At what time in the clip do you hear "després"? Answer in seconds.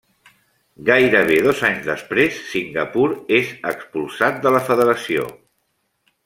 1.89-2.39